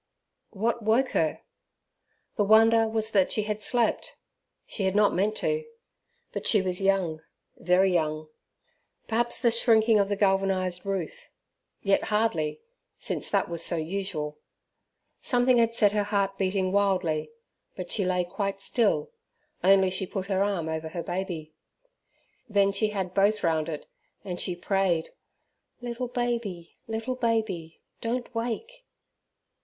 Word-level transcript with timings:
What 0.49 0.81
woke 0.81 1.09
her? 1.09 1.43
The 2.35 2.43
wonder 2.43 2.87
was 2.87 3.11
that 3.11 3.31
she 3.31 3.43
had 3.43 3.61
slept 3.61 4.17
she 4.65 4.85
had 4.85 4.95
not 4.95 5.13
meant 5.13 5.35
to. 5.35 5.63
But 6.33 6.47
she 6.47 6.59
was 6.59 6.81
young, 6.81 7.21
very 7.57 7.93
young. 7.93 8.27
Perhaps 9.07 9.39
the 9.39 9.51
shrinking 9.51 9.99
of 9.99 10.09
the 10.09 10.15
galvanized 10.15 10.87
roof 10.87 11.29
yet 11.83 12.05
hardly, 12.05 12.61
since 12.97 13.29
that 13.29 13.47
was 13.47 13.63
so 13.63 13.75
usual. 13.75 14.39
Something 15.21 15.59
had 15.59 15.75
set 15.75 15.91
her 15.91 16.01
heart 16.05 16.35
beating 16.35 16.71
wildly; 16.71 17.29
but 17.75 17.91
she 17.91 18.03
lay 18.03 18.23
quite 18.23 18.59
still, 18.59 19.11
only 19.63 19.91
she 19.91 20.07
put 20.07 20.25
her 20.25 20.41
arm 20.41 20.67
over 20.67 20.89
her 20.89 21.03
baby. 21.03 21.53
Then 22.49 22.71
she 22.71 22.87
had 22.89 23.13
both 23.13 23.43
round 23.43 23.69
it, 23.69 23.85
and 24.25 24.41
she 24.41 24.55
prayed, 24.55 25.09
"Little 25.79 26.07
baby, 26.07 26.75
little 26.87 27.15
baby, 27.15 27.81
don't 28.01 28.33
wake!" 28.33 28.83